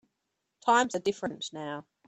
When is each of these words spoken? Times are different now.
Times 0.65 0.95
are 0.95 0.99
different 0.99 1.47
now. 1.53 1.85